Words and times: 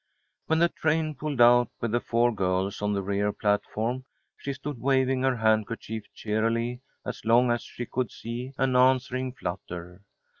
When 0.47 0.57
the 0.57 0.69
train 0.69 1.13
pulled 1.13 1.39
out, 1.39 1.69
with 1.79 1.91
the 1.91 1.99
four 1.99 2.33
girls 2.33 2.81
on 2.81 2.91
the 2.93 3.03
rear 3.03 3.31
platform, 3.31 4.05
she 4.35 4.51
stood 4.51 4.79
waving 4.81 5.21
her 5.21 5.37
handkerchief 5.37 6.05
cheerily 6.15 6.81
as 7.05 7.23
long 7.23 7.51
as 7.51 7.61
she 7.61 7.85
could 7.85 8.09
see 8.09 8.51
an 8.57 8.75
answering 8.75 9.31
flutter. 9.31 10.01